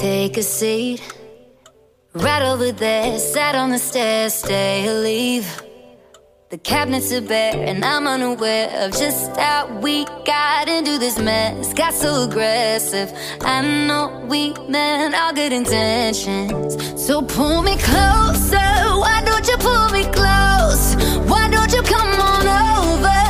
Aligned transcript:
Take 0.00 0.38
a 0.38 0.42
seat 0.42 1.02
right 2.14 2.42
over 2.42 2.72
there. 2.72 3.18
Sat 3.18 3.54
on 3.54 3.68
the 3.68 3.78
stairs, 3.78 4.32
stay 4.32 4.88
or 4.88 4.94
leave. 4.94 5.62
The 6.48 6.56
cabinets 6.56 7.12
are 7.12 7.20
bare, 7.20 7.52
and 7.54 7.84
I'm 7.84 8.06
unaware 8.06 8.70
of 8.82 8.92
just 8.92 9.36
how 9.36 9.68
we 9.82 10.06
got 10.24 10.70
into 10.70 10.96
this 10.96 11.18
mess. 11.18 11.74
Got 11.74 11.92
so 11.92 12.24
aggressive. 12.24 13.12
I 13.42 13.60
know 13.60 14.24
we 14.26 14.54
meant 14.70 15.14
all 15.14 15.34
good 15.34 15.52
intentions. 15.52 16.78
So 17.06 17.20
pull 17.20 17.60
me 17.60 17.76
closer. 17.76 18.70
Why 19.04 19.22
don't 19.26 19.46
you 19.46 19.58
pull 19.58 19.90
me 19.90 20.04
close? 20.04 20.96
Why 21.28 21.50
don't 21.50 21.70
you 21.74 21.82
come 21.82 22.08
on 22.08 22.46
over? 22.48 23.29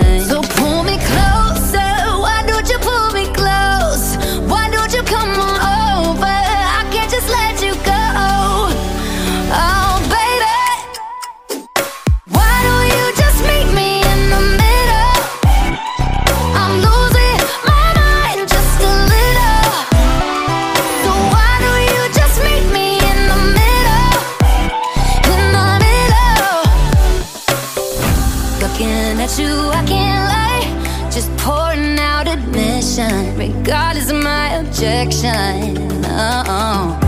God 33.63 33.95
is 33.95 34.11
my 34.11 34.55
objection. 34.55 35.77
Oh, 36.05 36.99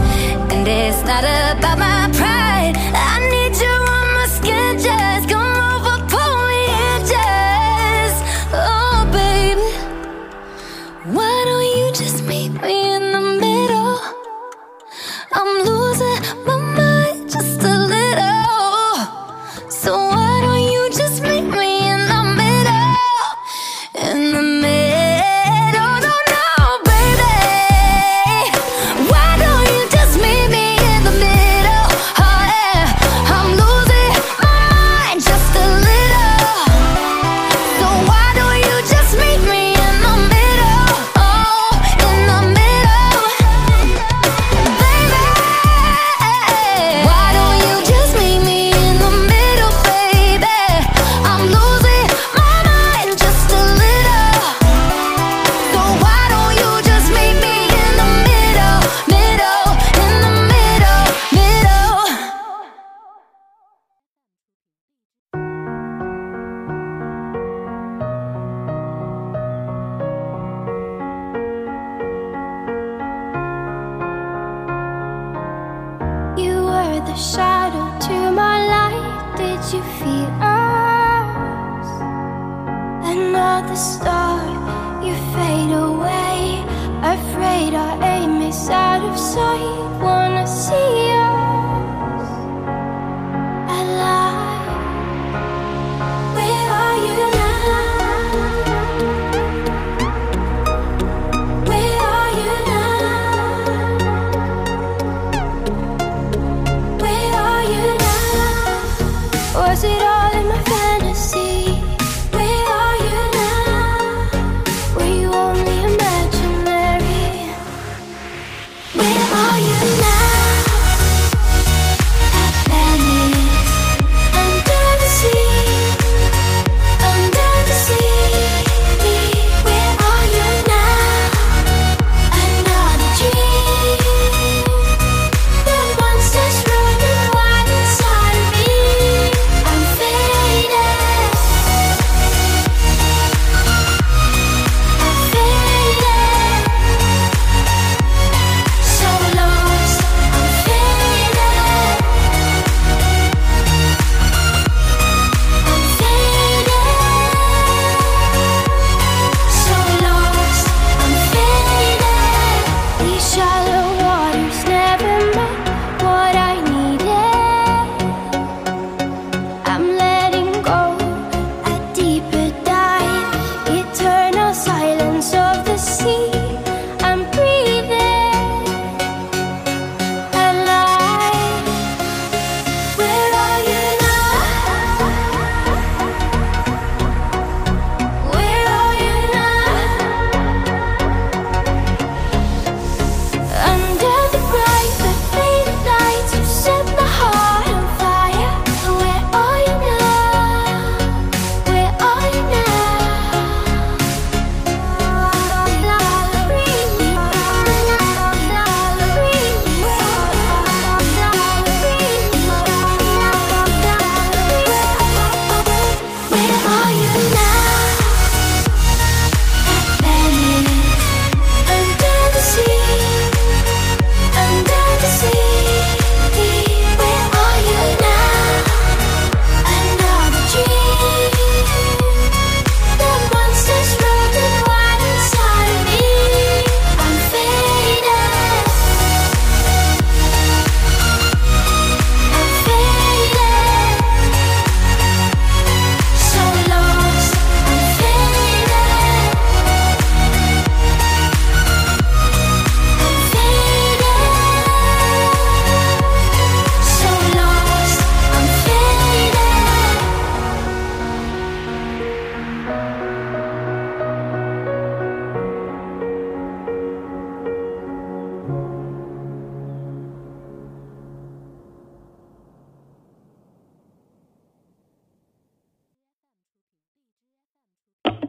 and 0.52 0.68
it's 0.68 1.04
not 1.04 1.24
about 1.24 1.80
my. 1.80 2.23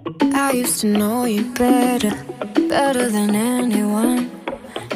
I 0.06 0.52
used 0.52 0.80
to 0.80 0.86
know 0.88 1.24
you 1.24 1.44
better, 1.54 2.12
better 2.68 3.08
than 3.10 3.34
anyone. 3.34 4.30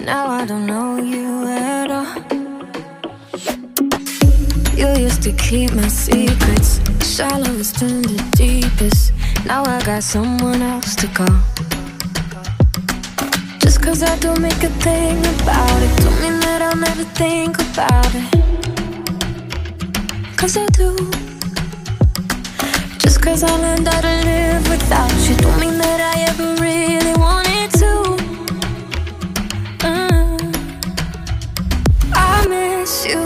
Now 0.02 0.26
I 0.28 0.44
don't 0.44 0.66
know 0.66 0.96
you 0.96 1.46
at 1.48 1.90
all. 1.90 2.06
You 4.76 4.88
used 5.02 5.22
to 5.22 5.32
keep 5.32 5.72
my 5.72 5.88
secrets, 5.88 6.80
shallowest 7.02 7.78
to 7.78 7.86
the 7.86 8.22
deepest. 8.36 9.12
Now 9.46 9.62
I 9.64 9.82
got 9.82 10.02
someone 10.02 10.60
else 10.60 10.94
to 10.96 11.06
call. 11.08 11.40
Just 13.60 13.80
cause 13.82 14.02
I 14.02 14.14
don't 14.18 14.40
make 14.40 14.62
a 14.62 14.70
thing 14.84 15.18
about 15.18 15.82
it, 15.82 15.96
don't 16.02 16.20
mean 16.20 16.38
that 16.40 16.60
I'll 16.60 16.76
never 16.76 17.04
think 17.04 17.58
about 17.58 18.14
it. 18.14 18.28
Cause 20.36 20.56
I 20.58 20.66
do. 20.66 21.27
Cause 23.28 23.42
I 23.44 23.56
learned 23.58 23.86
how 23.86 24.00
to 24.00 24.14
live 24.24 24.68
without 24.70 25.12
you, 25.28 25.36
don't 25.36 25.60
mean 25.60 25.76
that 25.76 26.00
I 26.00 26.14
ever 26.30 26.48
really 26.62 27.14
wanted 27.24 27.70
to. 27.82 27.92
Uh, 29.86 30.38
I 32.14 32.46
miss 32.48 33.04
you, 33.04 33.20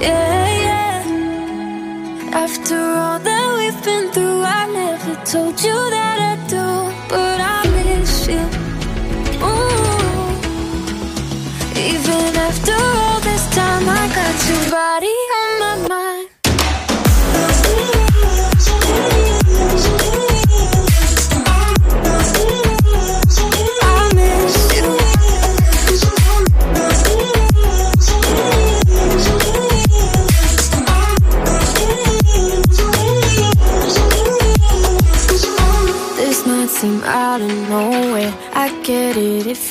yeah, 0.00 0.48
yeah. 0.66 2.42
After 2.44 2.74
all 2.74 3.20
that 3.20 3.46
we've 3.56 3.80
been 3.84 4.10
through, 4.10 4.42
I 4.42 4.66
never 4.72 5.14
told 5.24 5.62
you 5.62 5.78
that 5.90 5.95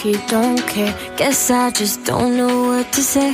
you 0.06 0.19
don't 0.28 0.62
care. 0.68 0.94
Guess 1.18 1.50
I 1.50 1.72
just 1.72 2.06
don't 2.06 2.38
know 2.38 2.68
what 2.68 2.94
to 2.94 3.02
say. 3.02 3.34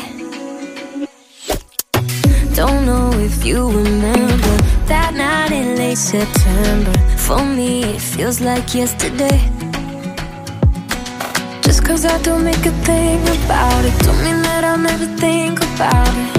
Don't 2.55 2.85
know 2.85 3.11
if 3.15 3.43
you 3.43 3.67
remember 3.67 4.55
that 4.87 5.13
night 5.13 5.51
in 5.51 5.75
late 5.75 5.97
September. 5.97 6.93
For 7.17 7.43
me, 7.43 7.83
it 7.83 7.99
feels 7.99 8.39
like 8.39 8.73
yesterday. 8.73 9.39
Just 11.61 11.83
cause 11.83 12.05
I 12.05 12.17
don't 12.21 12.45
make 12.45 12.65
a 12.65 12.75
thing 12.87 13.19
about 13.39 13.83
it, 13.83 13.95
don't 14.05 14.23
mean 14.23 14.41
that 14.47 14.63
I'll 14.63 14.77
never 14.77 15.07
think 15.17 15.59
about 15.59 16.13
it. 16.23 16.31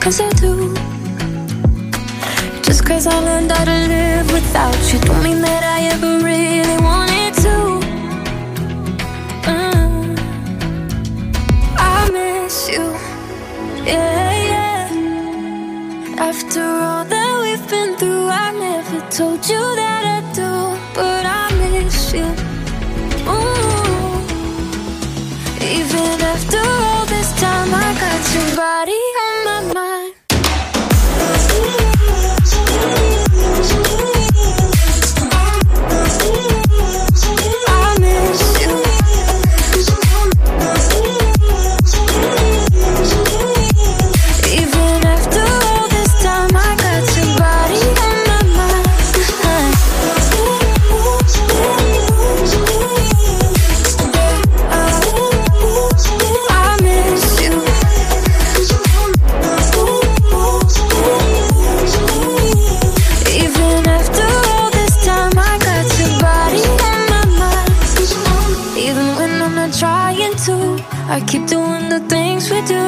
Cause 0.00 0.20
I 0.20 0.30
do. 0.44 0.74
Just 2.62 2.86
cause 2.86 3.06
I 3.06 3.18
learned 3.18 3.52
how 3.52 3.64
to 3.64 3.78
live 3.94 4.32
without 4.32 4.78
you, 4.90 4.98
don't 5.00 5.22
mean 5.22 5.42
that 5.42 5.62
I 5.76 5.78
ever 5.92 6.24
really 6.24 6.78
wanted 6.82 7.11
told 19.12 19.46
you 19.46 19.76
that 19.76 19.81
I 71.12 71.20
keep 71.20 71.46
doing 71.46 71.90
the 71.90 72.00
things 72.08 72.50
we 72.50 72.62
do. 72.62 72.86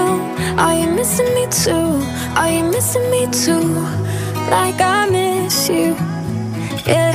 Are 0.56 0.74
you 0.74 0.90
missing 0.90 1.28
me 1.34 1.46
too? 1.50 2.00
Are 2.40 2.48
you 2.48 2.64
missing 2.64 3.10
me 3.10 3.26
too? 3.26 3.68
Like 4.48 4.80
I 4.80 5.06
miss 5.10 5.68
you. 5.68 5.94
Yeah, 6.86 7.12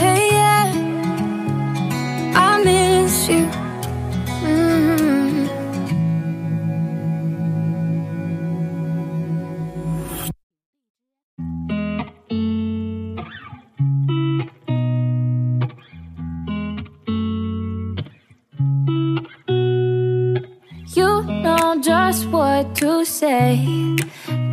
what 22.60 22.76
to 22.76 23.06
say. 23.06 23.56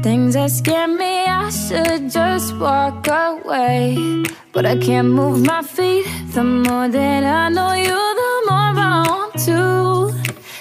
Things 0.02 0.34
that 0.34 0.50
scare 0.50 0.86
me, 0.86 1.24
I 1.24 1.50
should 1.50 2.10
just 2.10 2.56
walk 2.56 3.06
away. 3.08 4.24
But 4.52 4.64
I 4.64 4.76
can't 4.76 5.08
move 5.08 5.44
my 5.44 5.62
feet. 5.62 6.06
The 6.32 6.44
more 6.44 6.88
that 6.88 7.24
I 7.24 7.48
know 7.48 7.72
you, 7.72 8.00
the 8.22 8.32
more 8.48 8.72
I 8.88 9.04
want 9.08 9.32
to. 9.46 9.60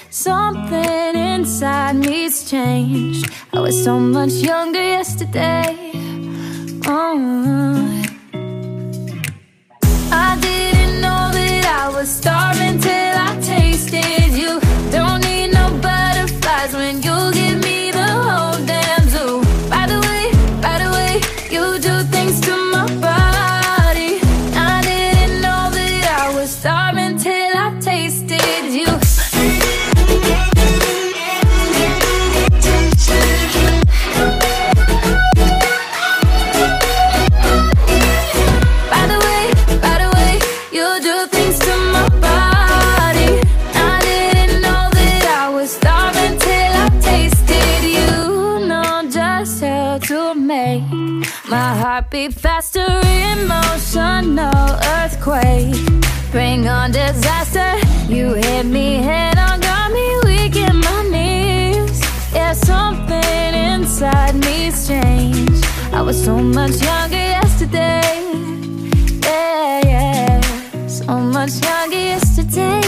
Something 0.09 1.15
inside 1.15 1.95
me's 1.97 2.49
changed. 2.49 3.29
I 3.53 3.59
was 3.59 3.75
so 3.83 3.99
much 3.99 4.33
younger 4.49 4.81
yesterday. 4.81 5.77
Oh. 6.87 7.84
Me's 64.95 65.61
changed. 65.61 65.65
I 65.93 66.01
was 66.01 66.23
so 66.23 66.37
much 66.37 66.81
younger 66.81 67.15
yesterday. 67.15 68.01
Yeah, 69.23 69.81
yeah. 69.85 70.87
So 70.87 71.05
much 71.05 71.53
younger 71.63 71.97
yesterday. 71.97 72.84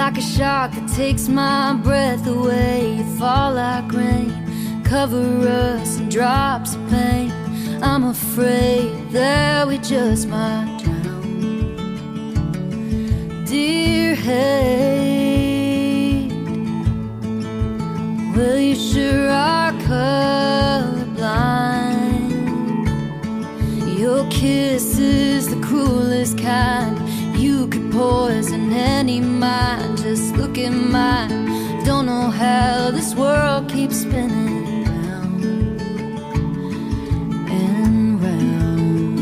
Like 0.00 0.16
a 0.16 0.22
shark 0.22 0.72
that 0.72 0.88
takes 0.96 1.28
my 1.28 1.74
breath 1.74 2.26
away, 2.26 2.94
you 2.96 3.04
fall 3.18 3.52
like 3.52 3.92
rain, 3.92 4.32
cover 4.82 5.46
us 5.46 5.98
in 5.98 6.08
drops 6.08 6.74
of 6.74 6.88
pain. 6.88 7.30
I'm 7.82 8.04
afraid 8.04 9.10
that 9.10 9.68
we 9.68 9.76
just 9.76 10.26
might 10.26 10.80
drown. 10.82 11.74
Dear 13.44 14.14
hate, 14.14 15.50
well, 18.34 18.58
you 18.58 18.74
sure 18.74 19.28
are 19.28 19.72
colorblind. 19.84 21.18
Your 23.98 24.26
kiss 24.30 24.98
is 24.98 25.50
the 25.54 25.60
cruelest 25.60 26.38
kind. 26.38 26.98
You 27.38 27.66
could 27.68 27.92
poison. 27.92 28.49
Look 30.68 30.90
mine. 30.90 31.84
Don't 31.84 32.06
know 32.06 32.28
how 32.30 32.90
this 32.90 33.14
world 33.14 33.68
keeps 33.68 34.02
spinning 34.02 34.84
round 34.84 35.44
and 37.50 38.22
round. 38.22 39.18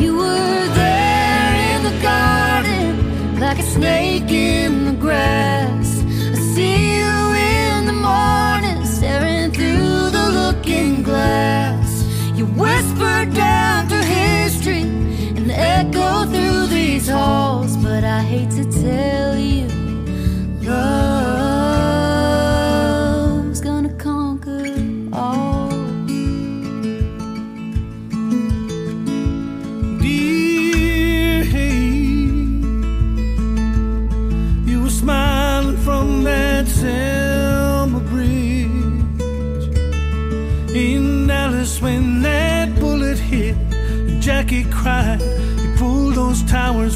You 0.00 0.16
were 0.16 0.68
there 0.74 1.74
in 1.74 1.82
the 1.82 1.96
garden, 2.00 3.40
like 3.40 3.58
a 3.58 3.62
snake 3.62 4.30
in 4.30 4.84
the 4.84 4.92
grass. 4.92 6.04
I 6.32 6.34
see 6.54 6.98
you 6.98 7.34
in 7.34 7.86
the 7.86 7.92
morning, 7.92 8.84
staring 8.84 9.50
through 9.50 10.10
the 10.10 10.30
looking 10.30 11.02
glass. 11.02 12.04
You 12.36 12.46
whisper 12.46 13.24
down 13.26 13.88
through 13.88 14.02
history 14.02 14.82
and 14.82 15.50
echo 15.50 16.10
through 16.10 16.19
these 17.00 17.08
halls, 17.08 17.76
but 17.78 18.04
I 18.04 18.20
hate 18.20 18.50
to 18.50 18.64
tell 18.82 19.38
you, 19.38 19.79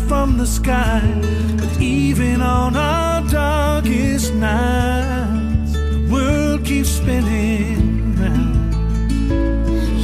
from 0.09 0.37
the 0.37 0.47
sky, 0.47 1.01
but 1.57 1.81
even 1.81 2.43
on 2.43 2.77
our 2.77 3.23
darkest 3.29 4.35
nights, 4.35 5.73
the 5.73 6.07
world 6.11 6.65
keeps 6.65 6.91
spinning 6.91 8.15
round. 8.17 8.75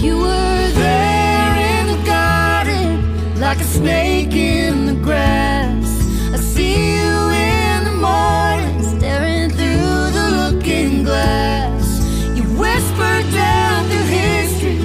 You 0.03 0.17
were 0.17 0.71
there 0.85 1.57
in 1.77 1.87
the 1.89 2.03
garden, 2.07 3.41
like 3.41 3.59
a 3.59 3.65
snake 3.65 4.33
in 4.33 4.87
the 4.87 4.95
grass. 4.95 5.89
I 6.33 6.37
see 6.37 6.97
you 6.97 7.31
in 7.31 7.85
the 7.85 7.97
morning, 8.09 8.83
staring 8.99 9.51
through 9.51 10.11
the 10.19 10.27
looking 10.41 11.05
glass. 11.05 11.85
You 12.37 12.45
whisper 12.59 13.23
down 13.33 13.89
through 13.91 14.09
history 14.21 14.79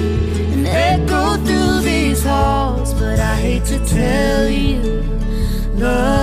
and 0.52 0.66
echo 0.66 1.36
through 1.44 1.80
these 1.80 2.22
halls, 2.22 2.92
but 2.94 3.18
I 3.18 3.36
hate 3.36 3.64
to 3.66 3.78
tell 3.86 4.45
you, 5.78 6.15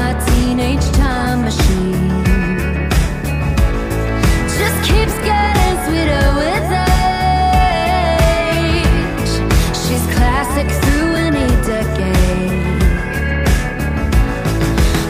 my 0.00 0.12
teenage 0.28 0.86
time 1.02 1.38
machine 1.48 2.08
just 4.58 4.78
keeps 4.88 5.16
getting 5.28 5.76
sweeter 5.84 6.26
with 6.40 6.68
age. 6.88 7.32
She's 9.82 10.04
classic 10.16 10.68
through 10.82 11.10
any 11.28 11.48
decade. 11.70 12.78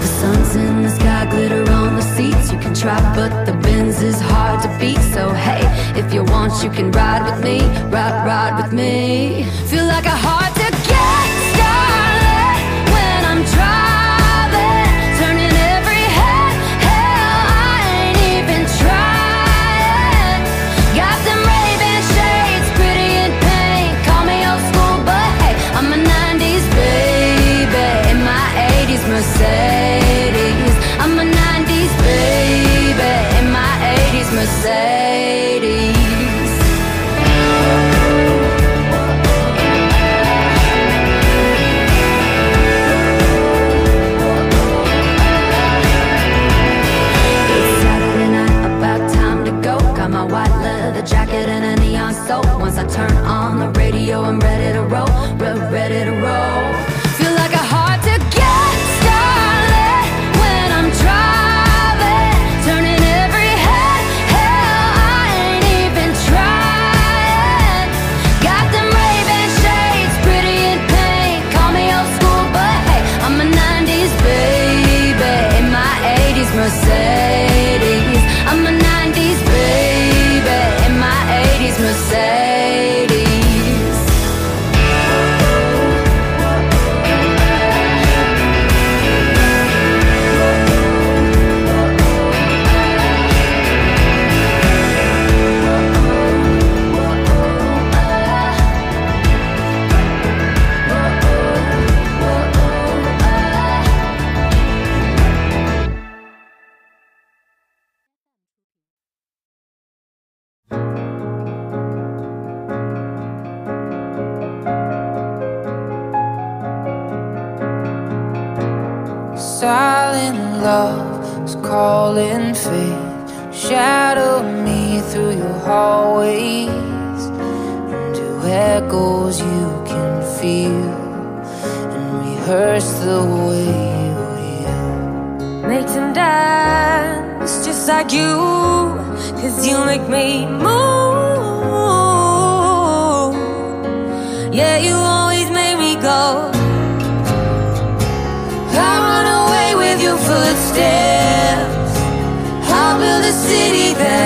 The 0.03 0.11
sun's 0.19 0.53
in 0.65 0.75
the 0.85 0.91
sky, 0.99 1.23
glitter 1.33 1.65
on 1.81 1.91
the 1.99 2.07
seats. 2.15 2.47
You 2.53 2.59
can 2.65 2.75
try, 2.83 3.01
but 3.19 3.33
the 3.47 3.55
Benz 3.65 3.97
is 4.11 4.19
hard 4.33 4.59
to 4.65 4.69
beat. 4.81 5.03
So 5.15 5.23
hey, 5.47 5.63
if 6.01 6.07
you 6.15 6.23
want, 6.33 6.53
you 6.65 6.71
can 6.79 6.91
ride 6.91 7.23
with 7.29 7.41
me, 7.49 7.57
ride, 7.95 8.17
ride 8.31 8.55
with 8.61 8.73
me. 8.73 9.45
Feel 9.71 9.87
like 9.95 10.00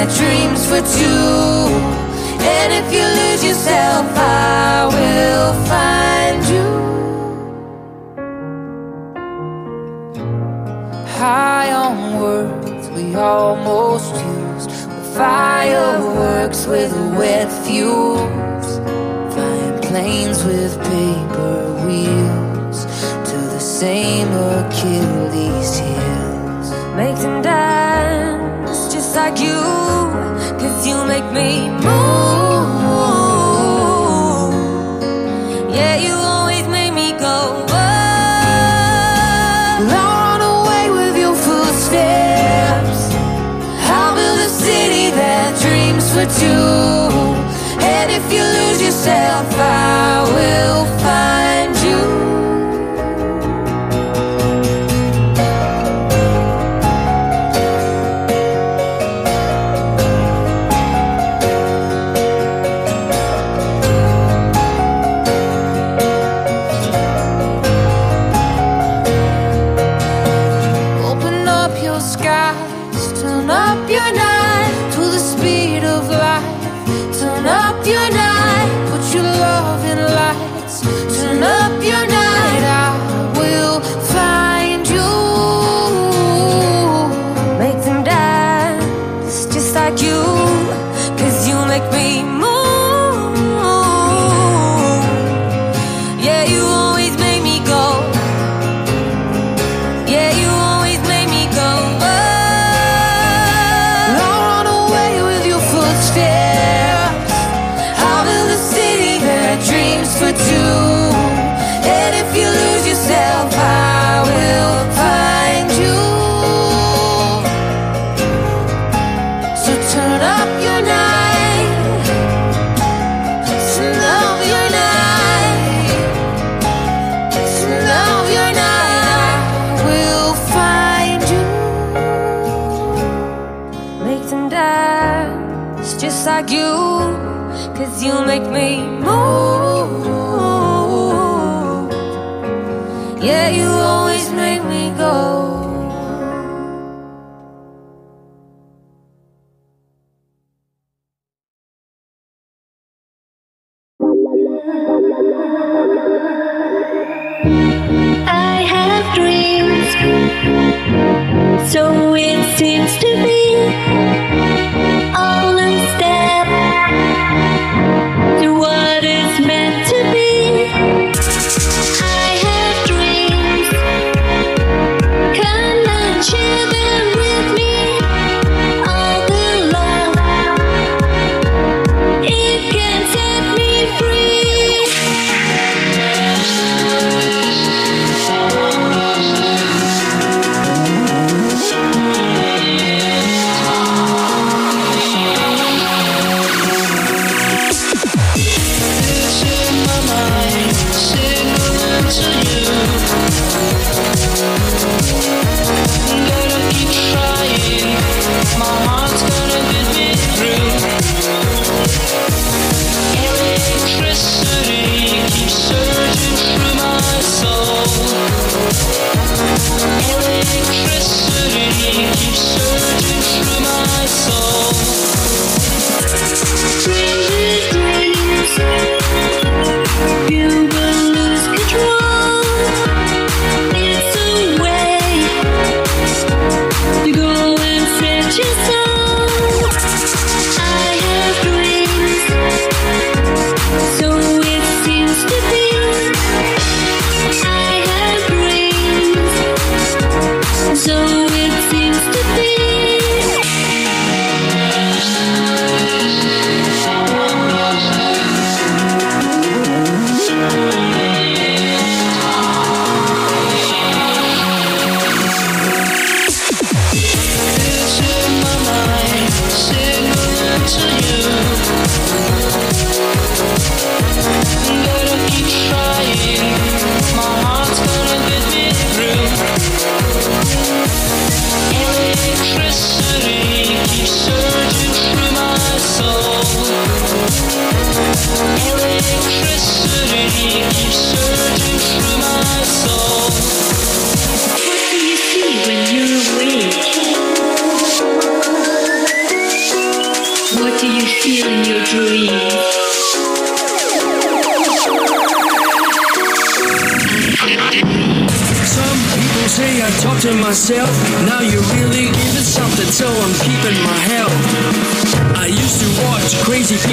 my 0.05 0.17
dreams 0.19 0.67
for 0.67 0.81
two. 0.99 1.69
And 2.47 2.73
if 2.73 2.93
you 2.93 3.05
lose 3.21 3.43
yourself, 3.45 4.07
I 4.17 4.87
will 4.97 5.53
find 5.71 6.45
you. 6.55 6.71
High 11.19 11.73
on 11.73 12.21
words 12.21 12.89
we 12.91 13.15
almost 13.15 14.15
used, 14.15 14.71
fireworks 15.17 16.67
with 16.67 16.93
wet 17.19 17.51
fumes, 17.65 18.67
flying 19.35 19.81
planes 19.81 20.45
with 20.45 20.77
paper 20.93 21.87
wheels 21.87 22.85
to 23.31 23.37
the 23.55 23.61
same 23.61 24.29
Achilles 24.29 25.79
heels. 25.79 26.71
Make 26.97 27.17
them 27.17 27.43
dance 27.43 28.34
like 29.15 29.39
you. 29.39 29.63
Cause 30.59 30.87
you 30.87 30.97
make 31.07 31.25
me 31.33 31.69
move. 31.71 31.85
Yeah, 35.73 35.97
you 35.97 36.15
always 36.15 36.67
make 36.69 36.93
me 36.93 37.13
go 37.13 37.65
Whoa. 37.71 37.85
Run 39.93 40.41
away 40.41 40.91
with 40.91 41.17
your 41.17 41.35
footsteps. 41.35 43.01
I'll 43.95 44.15
build 44.17 44.41
a 44.41 44.49
city 44.49 45.11
that 45.21 45.51
dreams 45.63 46.07
for 46.15 46.27
two. 46.41 47.09
And 47.85 48.11
if 48.11 48.25
you 48.33 48.43
lose 48.43 48.81
yourself 48.83 49.47
I 49.59 50.25
will 50.35 50.87
find 51.03 51.44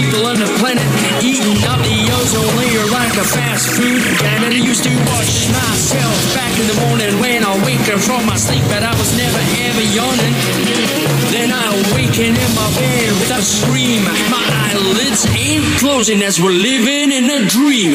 people 0.02 0.26
on 0.26 0.38
the 0.38 0.50
planet 0.58 0.84
eating 1.22 1.62
up 1.70 1.78
the 1.86 1.98
ozone 2.18 2.54
layer 2.58 2.86
like 2.90 3.14
a 3.18 3.26
fast 3.26 3.70
food. 3.78 4.02
And 4.34 4.46
I 4.46 4.58
used 4.58 4.84
to 4.84 4.94
watch 5.14 5.50
myself 5.54 6.16
back 6.34 6.54
in 6.58 6.66
the 6.66 6.78
morning 6.86 7.20
when 7.22 7.44
I 7.46 7.54
wake 7.66 7.86
up 7.94 8.02
from 8.02 8.26
my 8.26 8.36
sleep, 8.36 8.64
but 8.66 8.82
I 8.82 8.94
was 8.98 9.12
never 9.18 9.42
ever 9.70 9.86
yawning. 9.94 10.36
Then 11.30 11.52
I 11.54 11.66
awaken 11.86 12.34
in 12.34 12.52
my 12.58 12.70
bed 12.82 13.10
with 13.14 13.32
a 13.38 13.42
scream. 13.42 14.02
My 14.34 14.46
eyelids 14.70 15.26
ain't 15.38 15.66
closing 15.78 16.22
as 16.24 16.42
we're 16.42 16.50
living 16.50 17.12
in 17.12 17.30
a 17.30 17.46
dream. 17.46 17.94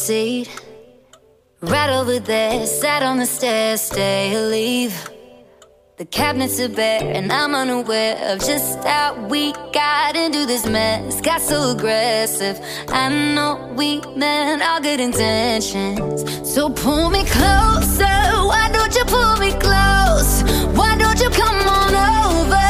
Seat. 0.00 0.48
Right 1.60 1.90
over 1.90 2.18
there, 2.18 2.66
sat 2.66 3.02
on 3.02 3.18
the 3.18 3.26
stairs, 3.26 3.82
stay 3.82 4.34
or 4.34 4.48
leave. 4.48 4.94
The 5.98 6.06
cabinets 6.06 6.58
are 6.58 6.70
bare, 6.70 7.02
and 7.16 7.30
I'm 7.30 7.54
unaware 7.54 8.16
of 8.32 8.38
just 8.38 8.82
how 8.82 9.26
we 9.28 9.52
got 9.74 10.16
into 10.16 10.46
this 10.46 10.64
mess. 10.64 11.20
Got 11.20 11.42
so 11.42 11.72
aggressive. 11.72 12.58
I 12.88 13.10
know 13.34 13.74
we 13.76 14.00
meant 14.16 14.62
all 14.62 14.80
good 14.80 15.00
intentions. 15.00 16.24
So 16.54 16.70
pull 16.70 17.10
me 17.10 17.22
closer. 17.24 18.16
Why 18.50 18.70
don't 18.72 18.94
you 18.96 19.04
pull 19.04 19.36
me 19.36 19.50
close? 19.66 20.32
Why 20.78 20.96
don't 20.96 21.20
you 21.20 21.28
come 21.28 21.60
on 21.78 21.92
over? 21.94 22.69